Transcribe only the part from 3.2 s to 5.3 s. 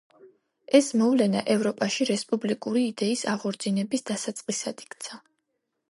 აღორძინების დასაწყისად იქცა.